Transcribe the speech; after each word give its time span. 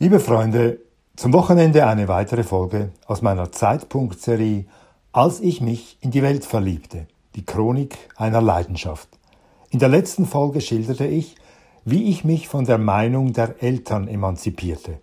Liebe 0.00 0.20
Freunde, 0.20 0.78
zum 1.16 1.32
Wochenende 1.32 1.84
eine 1.84 2.06
weitere 2.06 2.44
Folge 2.44 2.90
aus 3.06 3.20
meiner 3.20 3.50
Zeitpunktserie 3.50 4.64
Als 5.10 5.40
ich 5.40 5.60
mich 5.60 5.98
in 6.00 6.12
die 6.12 6.22
Welt 6.22 6.44
verliebte, 6.44 7.08
die 7.34 7.44
Chronik 7.44 7.98
einer 8.14 8.40
Leidenschaft. 8.40 9.08
In 9.70 9.80
der 9.80 9.88
letzten 9.88 10.24
Folge 10.24 10.60
schilderte 10.60 11.04
ich, 11.04 11.34
wie 11.84 12.04
ich 12.04 12.24
mich 12.24 12.46
von 12.46 12.64
der 12.64 12.78
Meinung 12.78 13.32
der 13.32 13.60
Eltern 13.60 14.06
emanzipierte. 14.06 15.00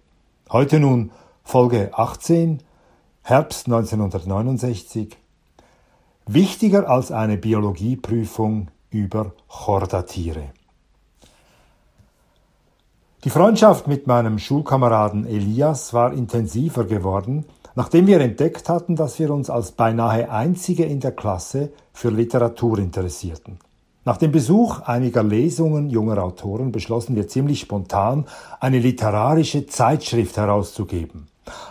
Heute 0.49 0.79
nun 0.79 1.11
Folge 1.43 1.89
18, 1.91 2.63
Herbst 3.21 3.65
1969. 3.65 5.17
Wichtiger 6.25 6.89
als 6.89 7.11
eine 7.11 7.35
Biologieprüfung 7.35 8.69
über 8.91 9.33
Chordatiere. 9.49 10.53
Die 13.25 13.31
Freundschaft 13.31 13.87
mit 13.87 14.05
meinem 14.05 14.37
Schulkameraden 14.37 15.25
Elias 15.25 15.95
war 15.95 16.13
intensiver 16.13 16.83
geworden, 16.83 17.45
nachdem 17.73 18.05
wir 18.05 18.21
entdeckt 18.21 18.69
hatten, 18.69 18.95
dass 18.95 19.17
wir 19.17 19.31
uns 19.31 19.49
als 19.49 19.71
beinahe 19.71 20.29
einzige 20.29 20.85
in 20.85 20.99
der 20.99 21.11
Klasse 21.11 21.71
für 21.91 22.11
Literatur 22.11 22.77
interessierten. 22.77 23.57
Nach 24.05 24.17
dem 24.17 24.31
Besuch 24.31 24.81
einiger 24.81 25.23
Lesungen 25.23 25.89
junger 25.89 26.23
Autoren 26.23 26.71
beschlossen 26.71 27.15
wir 27.15 27.27
ziemlich 27.27 27.61
spontan, 27.61 28.25
eine 28.59 28.77
literarische 28.77 29.65
Zeitschrift 29.65 30.37
herauszugeben. 30.37 31.27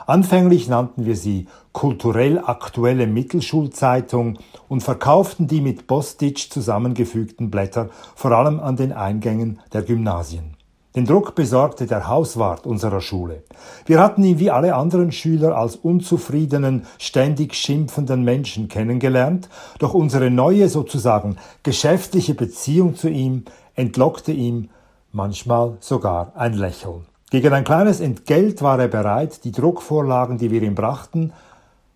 Anfänglich 0.08 0.66
nannten 0.66 1.06
wir 1.06 1.14
sie 1.14 1.46
kulturell 1.72 2.40
aktuelle 2.40 3.06
Mittelschulzeitung 3.06 4.38
und 4.66 4.82
verkauften 4.82 5.46
die 5.46 5.60
mit 5.60 5.86
Bostitch 5.86 6.50
zusammengefügten 6.50 7.52
Blätter 7.52 7.90
vor 8.16 8.32
allem 8.32 8.58
an 8.58 8.74
den 8.74 8.92
Eingängen 8.92 9.60
der 9.72 9.82
Gymnasien. 9.82 10.53
Den 10.96 11.06
Druck 11.06 11.34
besorgte 11.34 11.86
der 11.86 12.06
Hauswart 12.06 12.66
unserer 12.66 13.00
Schule. 13.00 13.42
Wir 13.84 14.00
hatten 14.00 14.22
ihn 14.22 14.38
wie 14.38 14.52
alle 14.52 14.76
anderen 14.76 15.10
Schüler 15.10 15.56
als 15.56 15.74
unzufriedenen, 15.74 16.86
ständig 16.98 17.54
schimpfenden 17.54 18.22
Menschen 18.22 18.68
kennengelernt, 18.68 19.48
doch 19.80 19.92
unsere 19.92 20.30
neue 20.30 20.68
sozusagen 20.68 21.36
geschäftliche 21.64 22.34
Beziehung 22.34 22.94
zu 22.94 23.08
ihm 23.08 23.44
entlockte 23.74 24.30
ihm 24.30 24.70
manchmal 25.10 25.76
sogar 25.80 26.30
ein 26.36 26.52
Lächeln. 26.52 27.06
Gegen 27.28 27.52
ein 27.52 27.64
kleines 27.64 27.98
Entgelt 27.98 28.62
war 28.62 28.78
er 28.78 28.86
bereit, 28.86 29.44
die 29.44 29.50
Druckvorlagen, 29.50 30.38
die 30.38 30.52
wir 30.52 30.62
ihm 30.62 30.76
brachten, 30.76 31.32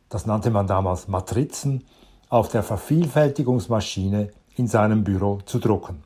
das 0.08 0.26
nannte 0.26 0.50
man 0.50 0.66
damals 0.66 1.06
Matrizen, 1.06 1.84
auf 2.30 2.48
der 2.48 2.64
Vervielfältigungsmaschine 2.64 4.30
in 4.56 4.66
seinem 4.66 5.04
Büro 5.04 5.38
zu 5.46 5.60
drucken. 5.60 6.02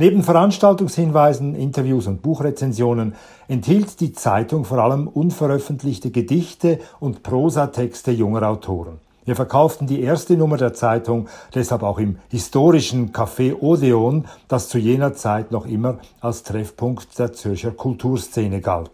Neben 0.00 0.22
Veranstaltungshinweisen, 0.22 1.54
Interviews 1.54 2.06
und 2.06 2.22
Buchrezensionen 2.22 3.16
enthielt 3.48 4.00
die 4.00 4.14
Zeitung 4.14 4.64
vor 4.64 4.78
allem 4.78 5.06
unveröffentlichte 5.06 6.10
Gedichte 6.10 6.78
und 7.00 7.22
Prosatexte 7.22 8.10
junger 8.10 8.48
Autoren. 8.48 8.98
Wir 9.26 9.36
verkauften 9.36 9.86
die 9.86 10.00
erste 10.00 10.38
Nummer 10.38 10.56
der 10.56 10.72
Zeitung 10.72 11.28
deshalb 11.54 11.82
auch 11.82 11.98
im 11.98 12.16
historischen 12.30 13.12
Café 13.12 13.54
Odeon, 13.60 14.24
das 14.48 14.70
zu 14.70 14.78
jener 14.78 15.12
Zeit 15.12 15.52
noch 15.52 15.66
immer 15.66 15.98
als 16.22 16.44
Treffpunkt 16.44 17.18
der 17.18 17.34
Zürcher 17.34 17.72
Kulturszene 17.72 18.62
galt. 18.62 18.92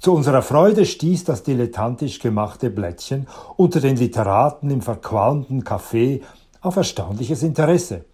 Zu 0.00 0.12
unserer 0.12 0.42
Freude 0.42 0.86
stieß 0.86 1.22
das 1.22 1.44
dilettantisch 1.44 2.18
gemachte 2.18 2.70
Blättchen 2.70 3.28
unter 3.56 3.78
den 3.78 3.94
Literaten 3.94 4.70
im 4.70 4.82
verqualmten 4.82 5.62
Café 5.62 6.22
auf 6.60 6.74
erstaunliches 6.74 7.44
Interesse. 7.44 8.06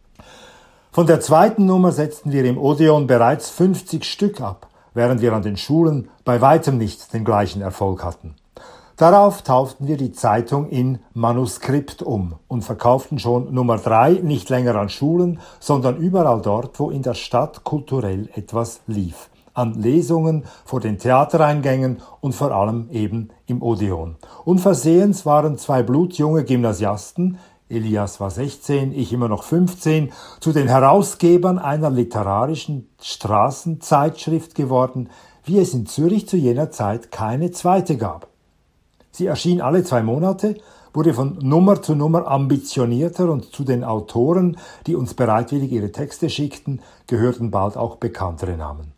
Von 0.95 1.09
der 1.09 1.19
zweiten 1.19 1.67
Nummer 1.67 1.91
setzten 1.91 2.31
wir 2.31 2.45
im 2.45 2.57
Odeon 2.57 3.09
bereits 3.09 3.51
50 3.51 4.05
Stück 4.05 4.41
ab, 4.41 4.69
während 4.95 5.23
wir 5.23 5.33
an 5.33 5.43
den 5.43 5.57
Schulen 5.57 6.09
bei 6.25 6.41
weitem 6.41 6.79
nicht 6.79 7.13
den 7.13 7.25
gleichen 7.25 7.63
Erfolg 7.63 8.05
hatten. 8.05 8.37
Darauf 8.97 9.43
tauften 9.43 9.89
wir 9.89 9.97
die 9.97 10.13
Zeitung 10.13 10.69
in 10.69 11.01
Manuskript 11.13 12.01
um 12.01 12.37
und 12.47 12.63
verkauften 12.63 13.19
schon 13.19 13.53
Nummer 13.53 13.79
drei 13.79 14.21
nicht 14.23 14.51
länger 14.51 14.77
an 14.77 14.89
Schulen, 14.89 15.41
sondern 15.59 15.97
überall 15.97 16.41
dort, 16.41 16.79
wo 16.79 16.91
in 16.91 17.03
der 17.03 17.15
Stadt 17.15 17.65
kulturell 17.65 18.29
etwas 18.37 18.81
lief. 18.87 19.31
An 19.53 19.75
Lesungen, 19.75 20.45
vor 20.65 20.79
den 20.79 20.99
Theatereingängen 20.99 22.03
und 22.21 22.37
vor 22.37 22.53
allem 22.53 22.89
eben 22.91 23.31
im 23.47 23.63
Odeon. 23.63 24.15
Unversehens 24.45 25.27
waren 25.27 25.59
zwei 25.59 25.83
blutjunge 25.83 26.45
Gymnasiasten, 26.45 27.39
Elias 27.69 28.21
war 28.21 28.31
16, 28.31 28.93
ich 28.93 29.13
immer 29.13 29.29
noch 29.29 29.43
15, 29.43 30.13
zu 30.41 30.53
den 30.53 30.69
Herausgebern 30.69 31.59
einer 31.59 31.91
literarischen 31.91 32.89
Straßenzeitschrift 33.01 34.55
geworden, 34.55 35.09
wie 35.45 35.59
es 35.59 35.73
in 35.73 35.87
Zürich 35.87 36.29
zu 36.29 36.37
jener 36.37 36.71
Zeit 36.71 37.11
keine 37.11 37.51
zweite 37.51 37.97
gab. 37.97 38.29
Sie 39.11 39.27
erschien 39.27 39.61
alle 39.61 39.85
zwei 39.85 40.03
Monate, 40.03 40.57
wurde 40.93 41.15
von 41.15 41.39
Nummer 41.41 41.83
zu 41.83 41.95
Nummer 41.95 42.27
ambitionierter 42.29 43.31
und 43.31 43.53
zu 43.53 43.65
den 43.65 43.83
Autoren, 43.83 44.59
die 44.87 44.95
uns 44.95 45.15
bereitwillig 45.15 45.73
ihre 45.73 45.93
Texte 45.93 46.31
schickten, 46.31 46.83
gehörten 47.07 47.51
bald 47.51 47.77
auch 47.77 47.97
bekanntere 47.97 48.57
Namen. 48.57 48.93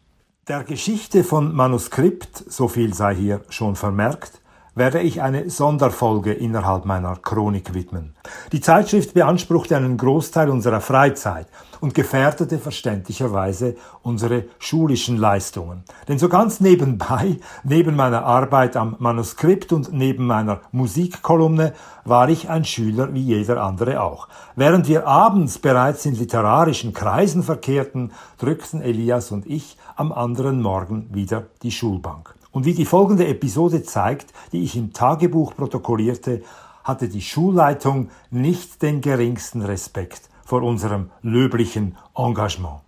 Der 0.48 0.62
Geschichte 0.62 1.24
von 1.24 1.54
Manuskript, 1.54 2.44
so 2.48 2.68
viel 2.68 2.94
sei 2.94 3.14
hier 3.14 3.40
schon 3.48 3.76
vermerkt, 3.76 4.40
werde 4.76 5.00
ich 5.00 5.22
eine 5.22 5.48
Sonderfolge 5.50 6.34
innerhalb 6.34 6.84
meiner 6.84 7.16
Chronik 7.16 7.74
widmen. 7.74 8.14
Die 8.52 8.60
Zeitschrift 8.60 9.14
beanspruchte 9.14 9.74
einen 9.76 9.96
Großteil 9.96 10.50
unserer 10.50 10.82
Freizeit 10.82 11.48
und 11.80 11.94
gefährdete 11.94 12.58
verständlicherweise 12.58 13.76
unsere 14.02 14.44
schulischen 14.58 15.16
Leistungen. 15.16 15.82
Denn 16.08 16.18
so 16.18 16.28
ganz 16.28 16.60
nebenbei, 16.60 17.38
neben 17.64 17.96
meiner 17.96 18.24
Arbeit 18.24 18.76
am 18.76 18.96
Manuskript 18.98 19.72
und 19.72 19.92
neben 19.92 20.26
meiner 20.26 20.60
Musikkolumne, 20.72 21.72
war 22.04 22.28
ich 22.28 22.50
ein 22.50 22.64
Schüler 22.64 23.12
wie 23.14 23.22
jeder 23.22 23.62
andere 23.62 24.02
auch. 24.02 24.28
Während 24.56 24.88
wir 24.88 25.06
abends 25.06 25.58
bereits 25.58 26.04
in 26.04 26.14
literarischen 26.14 26.92
Kreisen 26.92 27.42
verkehrten, 27.42 28.12
drückten 28.38 28.82
Elias 28.82 29.32
und 29.32 29.46
ich 29.46 29.78
am 29.96 30.12
anderen 30.12 30.60
Morgen 30.60 31.08
wieder 31.12 31.44
die 31.62 31.72
Schulbank. 31.72 32.35
Und 32.56 32.64
wie 32.64 32.72
die 32.72 32.86
folgende 32.86 33.26
Episode 33.26 33.82
zeigt, 33.82 34.32
die 34.50 34.64
ich 34.64 34.76
im 34.76 34.94
Tagebuch 34.94 35.54
protokollierte, 35.54 36.42
hatte 36.84 37.06
die 37.06 37.20
Schulleitung 37.20 38.08
nicht 38.30 38.80
den 38.80 39.02
geringsten 39.02 39.60
Respekt 39.60 40.30
vor 40.42 40.62
unserem 40.62 41.10
löblichen 41.20 41.98
Engagement. 42.16 42.80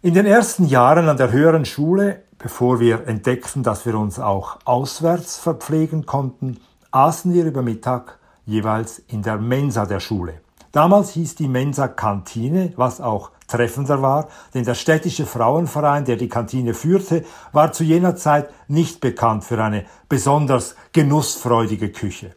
In 0.00 0.14
den 0.14 0.26
ersten 0.26 0.66
Jahren 0.66 1.08
an 1.08 1.16
der 1.16 1.32
höheren 1.32 1.64
Schule, 1.64 2.22
bevor 2.38 2.78
wir 2.78 3.08
entdeckten, 3.08 3.64
dass 3.64 3.84
wir 3.84 3.98
uns 3.98 4.20
auch 4.20 4.58
auswärts 4.64 5.36
verpflegen 5.36 6.06
konnten, 6.06 6.60
aßen 6.92 7.34
wir 7.34 7.44
über 7.44 7.62
Mittag 7.62 8.20
jeweils 8.46 9.00
in 9.08 9.22
der 9.22 9.38
Mensa 9.38 9.86
der 9.86 9.98
Schule. 9.98 10.34
Damals 10.74 11.10
hieß 11.10 11.36
die 11.36 11.46
Mensa 11.46 11.86
Kantine, 11.86 12.72
was 12.74 13.00
auch 13.00 13.30
treffender 13.46 14.02
war, 14.02 14.26
denn 14.54 14.64
der 14.64 14.74
städtische 14.74 15.24
Frauenverein, 15.24 16.04
der 16.04 16.16
die 16.16 16.28
Kantine 16.28 16.74
führte, 16.74 17.24
war 17.52 17.70
zu 17.70 17.84
jener 17.84 18.16
Zeit 18.16 18.50
nicht 18.66 18.98
bekannt 18.98 19.44
für 19.44 19.62
eine 19.62 19.84
besonders 20.08 20.74
genussfreudige 20.92 21.92
Küche. 21.92 22.34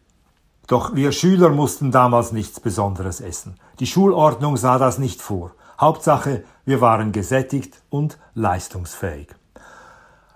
Doch 0.67 0.93
wir 0.93 1.13
Schüler 1.13 1.49
mussten 1.49 1.89
damals 1.89 2.31
nichts 2.31 2.59
Besonderes 2.59 3.21
essen. 3.21 3.55
Die 3.79 3.87
Schulordnung 3.87 4.55
sah 4.55 4.77
das 4.77 4.99
nicht 4.99 5.19
vor. 5.19 5.53
Hauptsache, 5.81 6.43
wir 6.63 6.79
waren 6.79 7.11
gesättigt 7.13 7.81
und 7.89 8.19
leistungsfähig. 8.35 9.29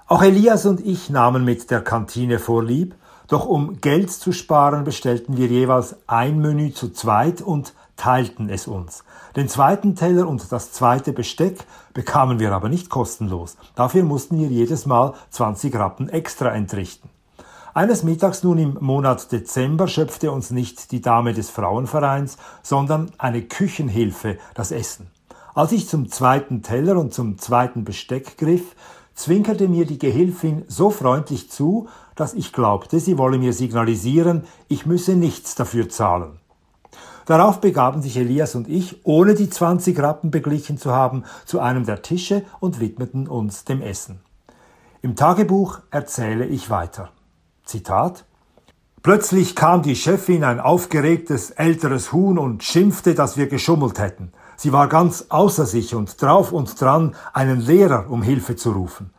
Auch 0.07 0.23
Elias 0.23 0.65
und 0.65 0.83
ich 0.83 1.11
nahmen 1.11 1.45
mit 1.45 1.69
der 1.69 1.81
Kantine 1.81 2.39
vorlieb, 2.39 2.95
doch 3.27 3.45
um 3.45 3.79
Geld 3.79 4.11
zu 4.11 4.33
sparen, 4.33 4.85
bestellten 4.85 5.37
wir 5.37 5.47
jeweils 5.47 5.95
ein 6.07 6.41
Menü 6.41 6.73
zu 6.73 6.89
zweit 6.89 7.41
und 7.41 7.73
teilten 8.01 8.49
es 8.49 8.65
uns. 8.65 9.03
Den 9.35 9.47
zweiten 9.47 9.95
Teller 9.95 10.27
und 10.27 10.51
das 10.51 10.71
zweite 10.71 11.13
Besteck 11.13 11.65
bekamen 11.93 12.39
wir 12.39 12.51
aber 12.51 12.67
nicht 12.67 12.89
kostenlos. 12.89 13.57
Dafür 13.75 14.03
mussten 14.03 14.39
wir 14.39 14.47
jedes 14.47 14.87
Mal 14.87 15.13
20 15.29 15.75
Rappen 15.75 16.09
extra 16.09 16.49
entrichten. 16.49 17.09
Eines 17.75 18.01
Mittags 18.01 18.41
nun 18.41 18.57
im 18.57 18.77
Monat 18.81 19.31
Dezember 19.31 19.87
schöpfte 19.87 20.31
uns 20.31 20.49
nicht 20.49 20.91
die 20.91 20.99
Dame 20.99 21.33
des 21.33 21.51
Frauenvereins, 21.51 22.37
sondern 22.63 23.11
eine 23.19 23.43
Küchenhilfe 23.43 24.39
das 24.55 24.71
Essen. 24.71 25.11
Als 25.53 25.71
ich 25.71 25.87
zum 25.87 26.09
zweiten 26.09 26.63
Teller 26.63 26.97
und 26.97 27.13
zum 27.13 27.37
zweiten 27.37 27.83
Besteck 27.83 28.37
griff, 28.39 28.75
zwinkerte 29.13 29.67
mir 29.67 29.85
die 29.85 29.99
Gehilfin 29.99 30.63
so 30.67 30.89
freundlich 30.89 31.51
zu, 31.51 31.87
dass 32.15 32.33
ich 32.33 32.51
glaubte, 32.51 32.99
sie 32.99 33.19
wolle 33.19 33.37
mir 33.37 33.53
signalisieren, 33.53 34.45
ich 34.67 34.87
müsse 34.87 35.15
nichts 35.15 35.53
dafür 35.53 35.87
zahlen. 35.87 36.40
Darauf 37.31 37.61
begaben 37.61 38.01
sich 38.01 38.17
Elias 38.17 38.55
und 38.55 38.67
ich, 38.67 39.05
ohne 39.05 39.35
die 39.35 39.49
20 39.49 39.97
Rappen 39.99 40.31
beglichen 40.31 40.77
zu 40.77 40.91
haben, 40.91 41.23
zu 41.45 41.61
einem 41.61 41.85
der 41.85 42.01
Tische 42.01 42.43
und 42.59 42.81
widmeten 42.81 43.29
uns 43.29 43.63
dem 43.63 43.81
Essen. 43.81 44.19
Im 45.01 45.15
Tagebuch 45.15 45.79
erzähle 45.91 46.45
ich 46.45 46.69
weiter. 46.69 47.07
Zitat 47.63 48.25
Plötzlich 49.01 49.55
kam 49.55 49.81
die 49.81 49.95
Chefin, 49.95 50.43
ein 50.43 50.59
aufgeregtes 50.59 51.51
älteres 51.51 52.11
Huhn, 52.11 52.37
und 52.37 52.65
schimpfte, 52.65 53.15
dass 53.15 53.37
wir 53.37 53.47
geschummelt 53.47 53.97
hätten. 53.97 54.33
Sie 54.57 54.73
war 54.73 54.89
ganz 54.89 55.27
außer 55.29 55.65
sich 55.65 55.95
und 55.95 56.21
drauf 56.21 56.51
und 56.51 56.81
dran, 56.81 57.15
einen 57.31 57.61
Lehrer 57.61 58.07
um 58.09 58.23
Hilfe 58.23 58.57
zu 58.57 58.71
rufen. 58.71 59.11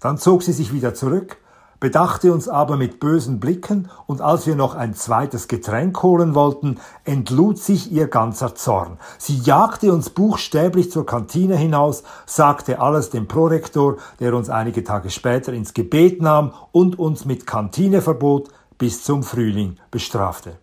Dann 0.00 0.16
zog 0.16 0.42
sie 0.42 0.54
sich 0.54 0.72
wieder 0.72 0.94
zurück, 0.94 1.36
bedachte 1.80 2.32
uns 2.32 2.48
aber 2.48 2.76
mit 2.76 3.00
bösen 3.00 3.40
Blicken, 3.40 3.88
und 4.06 4.20
als 4.20 4.46
wir 4.46 4.56
noch 4.56 4.74
ein 4.74 4.94
zweites 4.94 5.48
Getränk 5.48 6.02
holen 6.02 6.34
wollten, 6.34 6.78
entlud 7.04 7.58
sich 7.58 7.92
ihr 7.92 8.08
ganzer 8.08 8.54
Zorn. 8.54 8.98
Sie 9.18 9.38
jagte 9.38 9.92
uns 9.92 10.10
buchstäblich 10.10 10.90
zur 10.90 11.06
Kantine 11.06 11.56
hinaus, 11.56 12.02
sagte 12.26 12.80
alles 12.80 13.10
dem 13.10 13.28
Prorektor, 13.28 13.96
der 14.20 14.34
uns 14.34 14.50
einige 14.50 14.84
Tage 14.84 15.10
später 15.10 15.52
ins 15.52 15.74
Gebet 15.74 16.22
nahm 16.22 16.52
und 16.72 16.98
uns 16.98 17.24
mit 17.24 17.46
Kantineverbot 17.46 18.48
bis 18.78 19.04
zum 19.04 19.22
Frühling 19.22 19.76
bestrafte. 19.90 20.58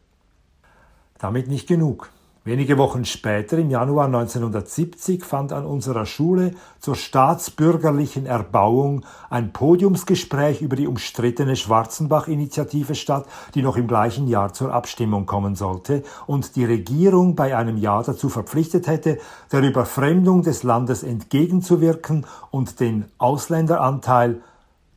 Damit 1.20 1.48
nicht 1.48 1.68
genug. 1.68 2.10
Wenige 2.48 2.78
Wochen 2.78 3.06
später, 3.06 3.58
im 3.58 3.72
Januar 3.72 4.06
1970, 4.06 5.26
fand 5.26 5.52
an 5.52 5.66
unserer 5.66 6.06
Schule 6.06 6.54
zur 6.80 6.94
staatsbürgerlichen 6.94 8.28
Erbauung 8.28 9.04
ein 9.32 9.52
Podiumsgespräch 9.52 10.62
über 10.62 10.76
die 10.76 10.86
umstrittene 10.86 11.56
Schwarzenbach-Initiative 11.56 12.94
statt, 12.94 13.26
die 13.56 13.64
noch 13.64 13.78
im 13.78 13.88
gleichen 13.88 14.28
Jahr 14.28 14.54
zur 14.54 14.72
Abstimmung 14.72 15.26
kommen 15.26 15.56
sollte 15.56 16.04
und 16.28 16.56
die 16.56 16.66
Regierung 16.66 17.36
bei 17.36 17.58
einem 17.58 17.78
Ja 17.78 18.04
dazu 18.04 18.30
verpflichtet 18.30 18.86
hätte, 18.86 19.18
der 19.52 19.64
Überfremdung 19.64 20.44
des 20.44 20.62
Landes 20.62 21.02
entgegenzuwirken 21.02 22.28
und 22.52 22.80
den 22.80 23.06
Ausländeranteil, 23.18 24.40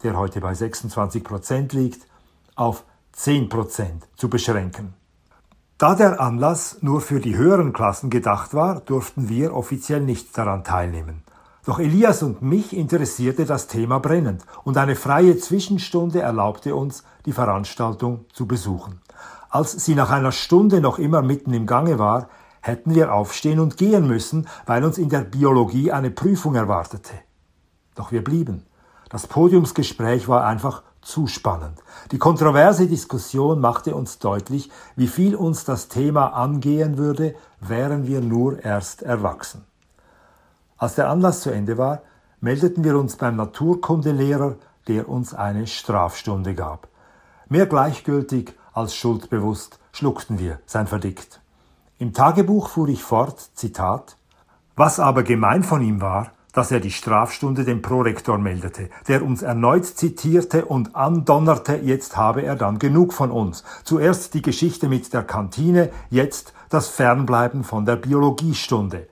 der 0.02 0.18
heute 0.18 0.42
bei 0.42 0.52
26 0.52 1.24
Prozent 1.24 1.72
liegt, 1.72 2.06
auf 2.56 2.84
10 3.12 3.48
Prozent 3.48 4.06
zu 4.16 4.28
beschränken. 4.28 4.92
Da 5.78 5.94
der 5.94 6.20
Anlass 6.20 6.78
nur 6.80 7.00
für 7.00 7.20
die 7.20 7.36
höheren 7.36 7.72
Klassen 7.72 8.10
gedacht 8.10 8.52
war, 8.52 8.80
durften 8.80 9.28
wir 9.28 9.54
offiziell 9.54 10.00
nicht 10.00 10.36
daran 10.36 10.64
teilnehmen. 10.64 11.22
Doch 11.64 11.78
Elias 11.78 12.24
und 12.24 12.42
mich 12.42 12.76
interessierte 12.76 13.46
das 13.46 13.68
Thema 13.68 14.00
brennend 14.00 14.42
und 14.64 14.76
eine 14.76 14.96
freie 14.96 15.38
Zwischenstunde 15.38 16.20
erlaubte 16.20 16.74
uns, 16.74 17.04
die 17.26 17.32
Veranstaltung 17.32 18.24
zu 18.32 18.48
besuchen. 18.48 19.00
Als 19.50 19.70
sie 19.84 19.94
nach 19.94 20.10
einer 20.10 20.32
Stunde 20.32 20.80
noch 20.80 20.98
immer 20.98 21.22
mitten 21.22 21.54
im 21.54 21.66
Gange 21.66 22.00
war, 22.00 22.28
hätten 22.60 22.96
wir 22.96 23.14
aufstehen 23.14 23.60
und 23.60 23.76
gehen 23.76 24.08
müssen, 24.08 24.48
weil 24.66 24.82
uns 24.82 24.98
in 24.98 25.10
der 25.10 25.20
Biologie 25.20 25.92
eine 25.92 26.10
Prüfung 26.10 26.56
erwartete. 26.56 27.12
Doch 27.94 28.10
wir 28.10 28.24
blieben. 28.24 28.66
Das 29.10 29.28
Podiumsgespräch 29.28 30.26
war 30.26 30.44
einfach 30.44 30.82
zu 31.08 31.26
spannend. 31.26 31.78
Die 32.12 32.18
kontroverse 32.18 32.86
Diskussion 32.86 33.60
machte 33.60 33.94
uns 33.94 34.18
deutlich, 34.18 34.70
wie 34.94 35.08
viel 35.08 35.34
uns 35.34 35.64
das 35.64 35.88
Thema 35.88 36.34
angehen 36.34 36.98
würde, 36.98 37.34
wären 37.60 38.06
wir 38.06 38.20
nur 38.20 38.62
erst 38.62 39.02
erwachsen. 39.02 39.64
Als 40.76 40.96
der 40.96 41.08
Anlass 41.08 41.40
zu 41.40 41.50
Ende 41.50 41.78
war, 41.78 42.02
meldeten 42.40 42.84
wir 42.84 42.98
uns 42.98 43.16
beim 43.16 43.36
Naturkundelehrer, 43.36 44.56
der 44.86 45.08
uns 45.08 45.32
eine 45.32 45.66
Strafstunde 45.66 46.54
gab. 46.54 46.88
Mehr 47.48 47.66
gleichgültig 47.66 48.54
als 48.74 48.94
schuldbewusst 48.94 49.78
schluckten 49.92 50.38
wir 50.38 50.60
sein 50.66 50.86
Verdikt. 50.86 51.40
Im 51.98 52.12
Tagebuch 52.12 52.68
fuhr 52.68 52.88
ich 52.88 53.02
fort, 53.02 53.40
Zitat, 53.54 54.18
was 54.76 55.00
aber 55.00 55.22
gemein 55.22 55.62
von 55.64 55.80
ihm 55.80 56.02
war, 56.02 56.32
dass 56.58 56.72
er 56.72 56.80
die 56.80 56.90
Strafstunde 56.90 57.64
dem 57.64 57.82
Prorektor 57.82 58.36
meldete, 58.36 58.90
der 59.06 59.22
uns 59.22 59.42
erneut 59.42 59.86
zitierte 59.86 60.64
und 60.64 60.96
andonnerte, 60.96 61.76
jetzt 61.76 62.16
habe 62.16 62.42
er 62.42 62.56
dann 62.56 62.80
genug 62.80 63.12
von 63.12 63.30
uns. 63.30 63.62
Zuerst 63.84 64.34
die 64.34 64.42
Geschichte 64.42 64.88
mit 64.88 65.14
der 65.14 65.22
Kantine, 65.22 65.90
jetzt 66.10 66.52
das 66.68 66.88
Fernbleiben 66.88 67.62
von 67.62 67.86
der 67.86 67.94
Biologiestunde. 67.94 69.06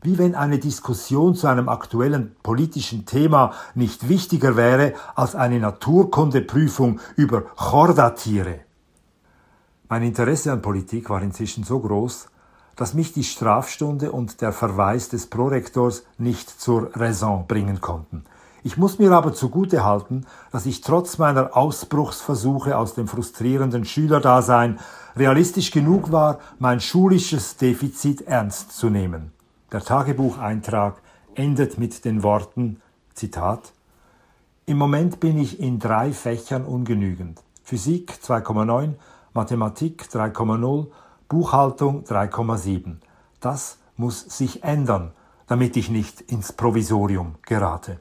Wie 0.00 0.16
wenn 0.16 0.34
eine 0.34 0.58
Diskussion 0.58 1.34
zu 1.34 1.48
einem 1.48 1.68
aktuellen 1.68 2.34
politischen 2.42 3.04
Thema 3.04 3.52
nicht 3.74 4.08
wichtiger 4.08 4.56
wäre 4.56 4.94
als 5.16 5.34
eine 5.34 5.60
Naturkundeprüfung 5.60 7.00
über 7.14 7.42
Chordatiere. 7.42 8.60
Mein 9.90 10.02
Interesse 10.02 10.50
an 10.50 10.62
Politik 10.62 11.10
war 11.10 11.20
inzwischen 11.20 11.62
so 11.62 11.78
groß, 11.78 12.28
dass 12.76 12.94
mich 12.94 13.12
die 13.12 13.24
Strafstunde 13.24 14.12
und 14.12 14.40
der 14.40 14.52
Verweis 14.52 15.08
des 15.08 15.26
Prorektors 15.26 16.04
nicht 16.18 16.48
zur 16.48 16.94
Raison 16.94 17.46
bringen 17.46 17.80
konnten. 17.80 18.24
Ich 18.62 18.76
muss 18.76 18.98
mir 18.98 19.12
aber 19.12 19.32
zugute 19.32 19.84
halten, 19.84 20.26
dass 20.52 20.66
ich 20.66 20.80
trotz 20.80 21.18
meiner 21.18 21.56
Ausbruchsversuche 21.56 22.76
aus 22.76 22.94
dem 22.94 23.08
frustrierenden 23.08 23.84
Schülerdasein 23.84 24.80
realistisch 25.16 25.70
genug 25.70 26.12
war, 26.12 26.40
mein 26.58 26.80
schulisches 26.80 27.56
Defizit 27.56 28.22
ernst 28.22 28.72
zu 28.72 28.90
nehmen. 28.90 29.32
Der 29.72 29.82
Tagebucheintrag 29.82 31.00
endet 31.34 31.78
mit 31.78 32.04
den 32.04 32.22
Worten 32.22 32.80
Zitat 33.14 33.72
Im 34.66 34.78
Moment 34.78 35.20
bin 35.20 35.38
ich 35.38 35.60
in 35.60 35.78
drei 35.78 36.12
Fächern 36.12 36.64
ungenügend. 36.64 37.40
Physik 37.62 38.18
2,9, 38.22 38.94
Mathematik 39.32 40.08
3,0 40.12 40.88
Buchhaltung 41.28 42.04
3,7. 42.04 42.98
Das 43.40 43.78
muss 43.96 44.20
sich 44.20 44.62
ändern, 44.62 45.12
damit 45.48 45.76
ich 45.76 45.90
nicht 45.90 46.20
ins 46.20 46.52
Provisorium 46.52 47.34
gerate. 47.42 47.98